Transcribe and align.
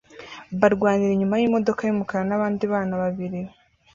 barwanira 0.59 1.11
inyuma 1.13 1.35
yimodoka 1.41 1.81
yumukara 1.83 2.23
nabandi 2.29 2.63
bana 2.73 2.93
babiri 3.01 3.39